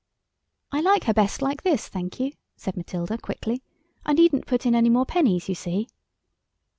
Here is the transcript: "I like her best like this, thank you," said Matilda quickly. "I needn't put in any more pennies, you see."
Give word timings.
"I 0.71 0.81
like 0.81 1.03
her 1.03 1.13
best 1.13 1.43
like 1.43 1.61
this, 1.61 1.87
thank 1.87 2.19
you," 2.19 2.31
said 2.57 2.75
Matilda 2.75 3.19
quickly. 3.19 3.61
"I 4.03 4.13
needn't 4.13 4.47
put 4.47 4.65
in 4.65 4.73
any 4.73 4.89
more 4.89 5.05
pennies, 5.05 5.47
you 5.47 5.53
see." 5.53 5.89